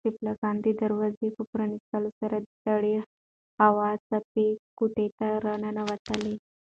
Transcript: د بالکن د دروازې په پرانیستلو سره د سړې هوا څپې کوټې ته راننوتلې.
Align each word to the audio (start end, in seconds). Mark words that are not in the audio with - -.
د 0.05 0.07
بالکن 0.17 0.55
د 0.63 0.67
دروازې 0.81 1.27
په 1.37 1.43
پرانیستلو 1.51 2.09
سره 2.19 2.37
د 2.41 2.45
سړې 2.65 2.95
هوا 3.61 3.89
څپې 4.07 4.47
کوټې 4.77 5.07
ته 5.17 5.27
راننوتلې. 5.45 6.35